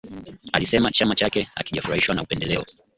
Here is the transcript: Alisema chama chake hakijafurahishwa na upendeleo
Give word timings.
Alisema 0.53 0.91
chama 0.91 1.15
chake 1.15 1.41
hakijafurahishwa 1.55 2.15
na 2.15 2.23
upendeleo 2.23 2.65